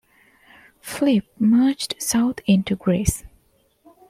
[0.81, 3.23] Philip marched south into Greece.